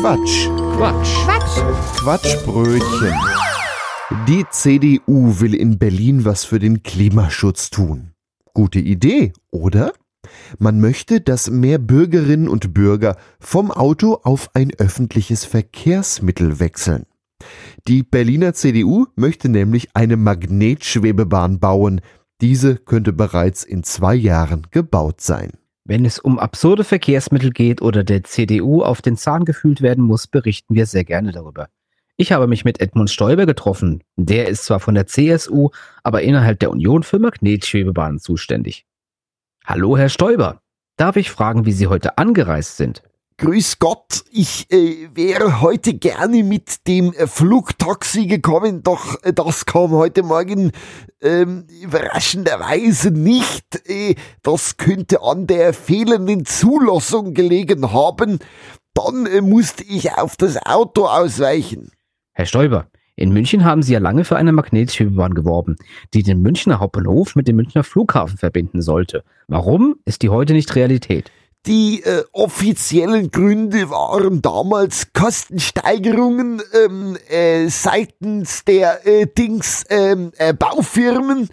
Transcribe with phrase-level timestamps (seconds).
[0.00, 0.48] Quatsch.
[0.76, 1.14] Quatsch.
[1.24, 1.96] Quatsch.
[1.96, 3.14] Quatschbrötchen.
[4.28, 8.12] Die CDU will in Berlin was für den Klimaschutz tun.
[8.52, 9.94] Gute Idee, oder?
[10.58, 17.06] Man möchte, dass mehr Bürgerinnen und Bürger vom Auto auf ein öffentliches Verkehrsmittel wechseln.
[17.88, 22.02] Die Berliner CDU möchte nämlich eine Magnetschwebebahn bauen.
[22.42, 25.52] Diese könnte bereits in zwei Jahren gebaut sein.
[25.88, 30.26] Wenn es um absurde Verkehrsmittel geht oder der CDU auf den Zahn gefühlt werden muss,
[30.26, 31.68] berichten wir sehr gerne darüber.
[32.16, 34.02] Ich habe mich mit Edmund Stoiber getroffen.
[34.16, 35.70] Der ist zwar von der CSU,
[36.02, 38.84] aber innerhalb der Union für Magnetschwebebahnen zuständig.
[39.64, 40.60] Hallo, Herr Stoiber.
[40.96, 43.04] Darf ich fragen, wie Sie heute angereist sind?
[43.38, 49.66] Grüß Gott, ich äh, wäre heute gerne mit dem äh, Flugtaxi gekommen, doch äh, das
[49.66, 50.72] kam heute Morgen
[51.20, 53.86] ähm, überraschenderweise nicht.
[53.86, 58.38] Äh, das könnte an der fehlenden Zulassung gelegen haben.
[58.94, 61.90] Dann äh, musste ich auf das Auto ausweichen.
[62.32, 65.76] Herr Stoiber, in München haben Sie ja lange für eine Magnetschwebebahn geworben,
[66.14, 69.24] die den Münchner Hauptbahnhof mit dem Münchner Flughafen verbinden sollte.
[69.46, 71.30] Warum ist die heute nicht Realität?
[71.66, 80.54] Die äh, offiziellen Gründe waren damals Kostensteigerungen ähm, äh, seitens der äh, Dings ähm, äh,
[80.54, 81.48] Baufirmen.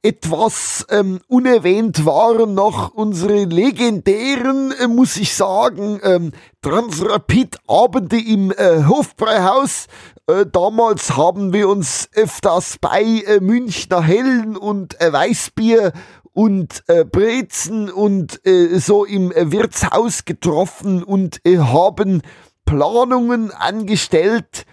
[0.00, 6.32] Etwas ähm, unerwähnt waren noch unsere legendären, äh, muss ich sagen, ähm,
[6.62, 9.86] Transrapid-Abende im äh, Hofbräuhaus.
[10.28, 15.92] Äh, damals haben wir uns öfters bei äh, Münchner Hellen und äh, Weißbier
[16.32, 22.22] und äh, Brezen und äh, so im äh, Wirtshaus getroffen und äh, haben
[22.64, 24.66] Planungen angestellt.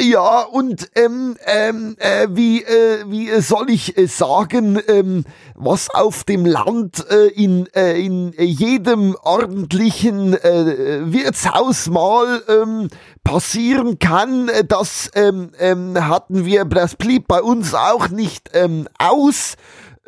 [0.00, 5.24] Ja, und ähm, ähm, äh, wie, äh, wie soll ich äh, sagen, ähm,
[5.54, 12.88] was auf dem Land äh, in, äh, in jedem ordentlichen äh, Wirtshaus mal ähm,
[13.22, 18.88] passieren kann, äh, das ähm, ähm, hatten wir, das blieb bei uns auch nicht ähm,
[18.98, 19.54] aus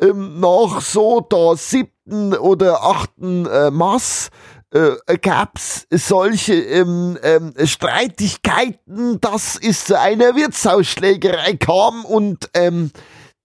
[0.01, 4.29] nach so der siebten oder achten äh, Mass
[4.73, 12.91] äh, gab's solche ähm, ähm, Streitigkeiten, dass es zu einer Wirtshausschlägerei kam und ähm,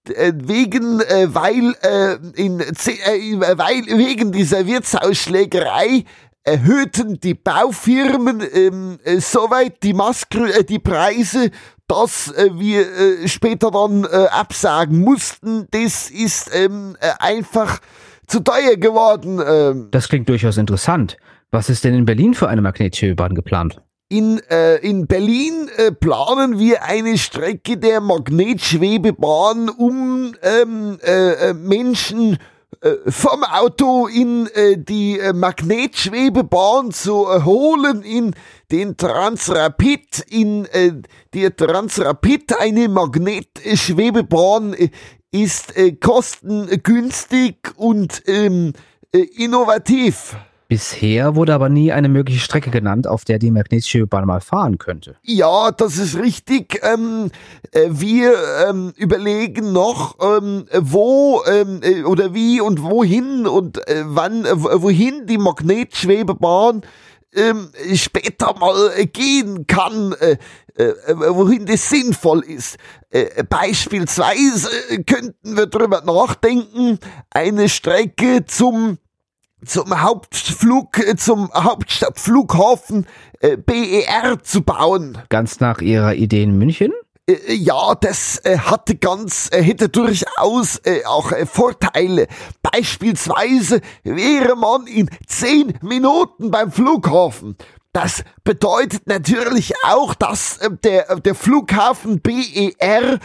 [0.09, 6.05] äh, wegen äh, weil äh, in äh, weil wegen dieser Wirtshausschlägerei
[6.45, 11.51] erhöhten die Baufirmen ähm, äh, soweit die Maske äh, die Preise
[11.89, 17.81] dass äh, wir äh, später dann äh, absagen mussten, das ist ähm, äh, einfach
[18.27, 19.41] zu teuer geworden.
[19.47, 19.89] Ähm.
[19.91, 21.17] Das klingt durchaus interessant.
[21.51, 23.81] Was ist denn in Berlin für eine Magnetschwebebahn geplant?
[24.09, 31.55] In, äh, in Berlin äh, planen wir eine Strecke der Magnetschwebebahn, um ähm, äh, äh
[31.55, 32.39] Menschen
[33.07, 38.35] vom Auto in äh, die äh, Magnetschwebebahn zu holen, in
[38.71, 40.93] den Transrapid, in äh,
[41.35, 44.91] der Transrapid, eine Magnetschwebebahn äh,
[45.31, 48.73] ist äh, kostengünstig und ähm,
[49.13, 50.37] äh, innovativ.
[50.69, 55.17] Bisher wurde aber nie eine mögliche Strecke genannt, auf der die Magnetschwebebahn mal fahren könnte.
[55.23, 56.81] Ja, das ist richtig.
[56.83, 57.31] Ähm,
[57.71, 58.35] äh, wir
[58.69, 64.83] ähm, überlegen noch, ähm, wo ähm, äh, oder wie und wohin und äh, wann, äh,
[64.83, 66.83] wohin die Magnetschwebebahn
[67.33, 70.15] ähm, später mal äh, gehen kann,
[70.77, 72.77] wohin das sinnvoll ist.
[73.49, 74.69] Beispielsweise
[75.07, 76.99] könnten wir darüber nachdenken,
[77.31, 78.99] eine Strecke zum
[79.65, 83.07] zum Hauptflug, äh, zum Hauptstadtflughafen
[83.41, 85.19] äh, BER zu bauen.
[85.29, 86.93] Ganz nach Ihrer Idee in München?
[87.27, 92.29] Äh, ja, das äh, hatte ganz, hätte durchaus auch Vorteile.
[92.63, 97.57] Beispielsweise wäre man in zehn Minuten beim Flughafen.
[97.93, 103.19] Das bedeutet natürlich auch, dass der, der Flughafen BER,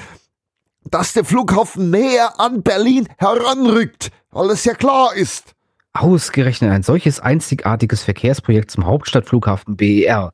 [0.85, 5.55] dass der Flughafen näher an Berlin heranrückt, weil es ja klar ist.
[5.93, 10.33] Ausgerechnet ein solches einzigartiges Verkehrsprojekt zum Hauptstadtflughafen BER.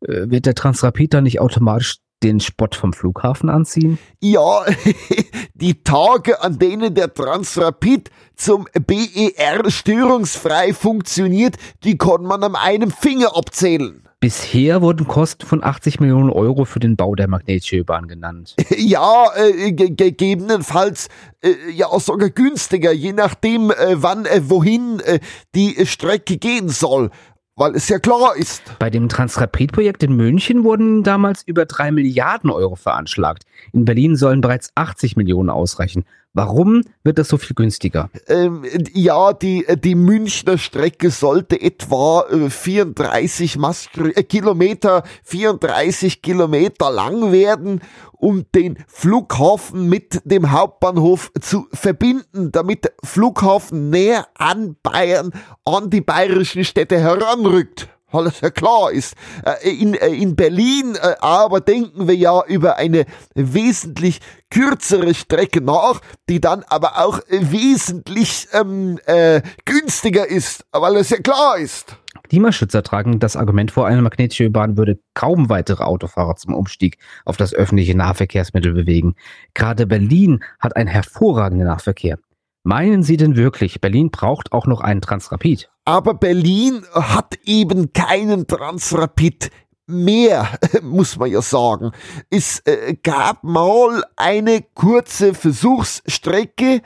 [0.00, 3.98] Äh, wird der Transrapid dann nicht automatisch den Spott vom Flughafen anziehen?
[4.20, 4.64] Ja,
[5.54, 12.90] die Tage, an denen der Transrapid zum BER störungsfrei funktioniert, die kann man an einem
[12.90, 14.03] Finger abzählen.
[14.24, 18.54] Bisher wurden Kosten von 80 Millionen Euro für den Bau der Magnetschwebebahn genannt.
[18.74, 21.08] Ja, äh, gegebenenfalls
[21.42, 25.20] äh, ja sogar günstiger, je nachdem, äh, wann, äh, wohin äh,
[25.54, 27.10] die Strecke gehen soll.
[27.56, 28.62] Weil es ja klar ist.
[28.80, 33.44] Bei dem Transrapid-Projekt in München wurden damals über drei Milliarden Euro veranschlagt.
[33.72, 36.04] In Berlin sollen bereits 80 Millionen ausreichen.
[36.32, 38.10] Warum wird das so viel günstiger?
[38.26, 46.90] Ähm, ja, die, die Münchner Strecke sollte etwa äh, 34 Maskr äh, Kilometer, 34 Kilometer
[46.90, 47.82] lang werden,
[48.24, 55.30] um den Flughafen mit dem Hauptbahnhof zu verbinden, damit der Flughafen näher an Bayern,
[55.66, 59.14] an die bayerischen Städte heranrückt alles ja klar ist.
[59.44, 65.60] Äh, in, äh, in Berlin äh, aber denken wir ja über eine wesentlich kürzere Strecke
[65.60, 71.96] nach, die dann aber auch wesentlich ähm, äh, günstiger ist, weil es ja klar ist.
[72.28, 77.36] Klimaschützer tragen das Argument vor, eine magnetische Bahn würde kaum weitere Autofahrer zum Umstieg auf
[77.36, 79.14] das öffentliche Nahverkehrsmittel bewegen.
[79.52, 82.18] Gerade Berlin hat einen hervorragenden Nahverkehr.
[82.62, 85.68] Meinen Sie denn wirklich, Berlin braucht auch noch einen Transrapid?
[85.84, 89.50] Aber Berlin hat eben keinen Transrapid
[89.86, 90.48] mehr,
[90.82, 91.92] muss man ja sagen.
[92.30, 96.80] Es äh, gab mal eine kurze Versuchsstrecke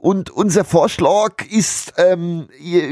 [0.00, 2.48] und unser Vorschlag ist, ähm,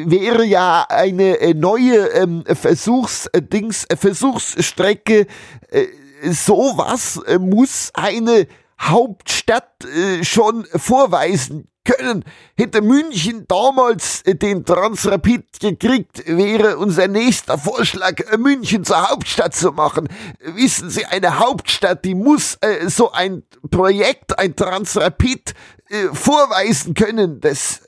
[0.07, 5.27] wäre ja eine äh, neue ähm, Versuchsdings, äh, Versuchsstrecke.
[5.71, 5.87] Äh,
[6.33, 8.49] sowas äh, muss eine
[8.81, 12.25] Hauptstadt äh, schon vorweisen können.
[12.57, 19.55] Hätte München damals äh, den Transrapid gekriegt, wäre unser nächster Vorschlag, äh, München zur Hauptstadt
[19.55, 20.09] zu machen.
[20.41, 25.55] Wissen Sie, eine Hauptstadt, die muss äh, so ein Projekt, ein Transrapid
[25.89, 27.41] äh, vorweisen können.
[27.41, 27.83] Das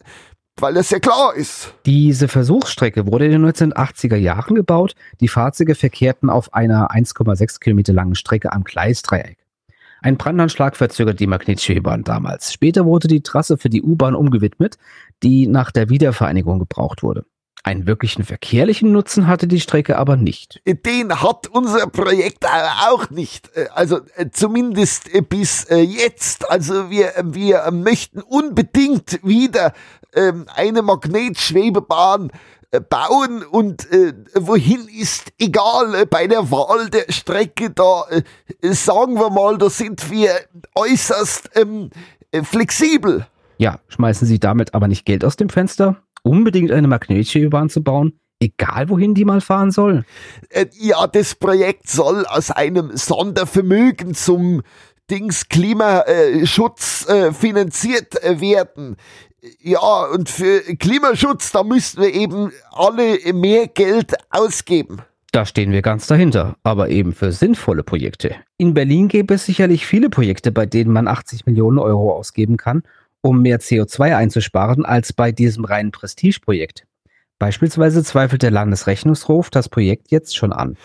[0.61, 1.73] weil das ja klar ist.
[1.87, 4.95] Diese Versuchsstrecke wurde in den 1980er Jahren gebaut.
[5.21, 9.39] Die Fahrzeuge verkehrten auf einer 1,6 Kilometer langen Strecke am Gleisdreieck.
[10.01, 12.53] Ein Brandanschlag verzögert die magnetische bahn damals.
[12.53, 14.79] Später wurde die Trasse für die U-Bahn umgewidmet,
[15.23, 17.25] die nach der Wiedervereinigung gebraucht wurde.
[17.69, 20.63] Einen wirklichen verkehrlichen Nutzen hatte die Strecke aber nicht.
[20.65, 23.51] Den hat unser Projekt auch nicht.
[23.75, 26.51] Also äh, zumindest äh, bis äh, jetzt.
[26.51, 29.75] Also wir, wir möchten unbedingt wieder
[30.15, 32.31] ähm, eine Magnetschwebebahn
[32.71, 38.23] äh, bauen und äh, wohin ist egal äh, bei der Wahl der Strecke da äh,
[38.73, 40.31] sagen wir mal da sind wir
[40.75, 41.91] äußerst ähm,
[42.31, 43.27] äh, flexibel
[43.59, 45.97] ja schmeißen Sie damit aber nicht Geld aus dem Fenster
[46.29, 50.05] unbedingt eine magnetische Bahn zu bauen egal wohin die mal fahren soll
[50.51, 54.63] äh, ja das Projekt soll aus einem Sondervermögen zum
[55.11, 58.97] Dings Klimaschutz äh, finanziert werden
[59.61, 64.99] ja, und für Klimaschutz, da müssten wir eben alle mehr Geld ausgeben.
[65.31, 68.35] Da stehen wir ganz dahinter, aber eben für sinnvolle Projekte.
[68.57, 72.83] In Berlin gäbe es sicherlich viele Projekte, bei denen man 80 Millionen Euro ausgeben kann,
[73.21, 76.85] um mehr CO2 einzusparen, als bei diesem reinen Prestigeprojekt.
[77.39, 80.77] Beispielsweise zweifelt der Landesrechnungshof das Projekt jetzt schon an.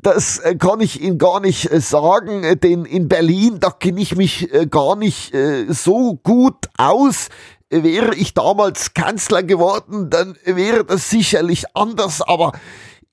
[0.00, 4.00] Das äh, kann ich Ihnen gar nicht äh, sagen, äh, denn in Berlin, da kenne
[4.00, 5.32] ich mich gar nicht
[5.68, 7.28] so gut aus
[7.74, 12.52] wäre ich damals Kanzler geworden, dann wäre das sicherlich anders, aber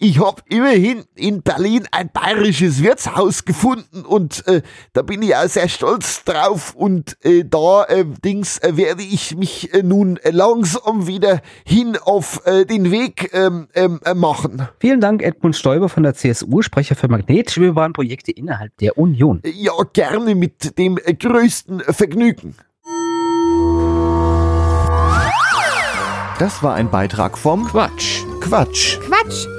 [0.01, 4.61] ich habe immerhin in Berlin ein bayerisches Wirtshaus gefunden und äh,
[4.93, 9.35] da bin ich auch sehr stolz drauf und äh, da äh, Dings äh, werde ich
[9.35, 14.69] mich äh, nun langsam wieder hin auf äh, den Weg ähm, ähm, machen.
[14.79, 19.41] Vielen Dank Edmund Stoiber von der CSU, Sprecher für Magnetschwebebahnprojekte innerhalb der Union.
[19.43, 22.55] Ja, gerne mit dem größten Vergnügen.
[26.39, 28.23] Das war ein Beitrag vom Quatsch.
[28.39, 28.97] Quatsch.
[29.01, 29.58] Quatsch.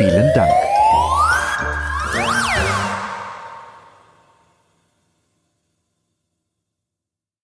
[0.00, 0.69] Vielen Dank.